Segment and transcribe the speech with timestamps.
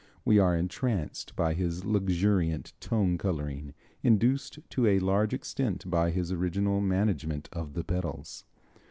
[0.25, 6.31] We are entranced by his luxuriant tone coloring, induced to a large extent by his
[6.31, 8.43] original management of the pedals.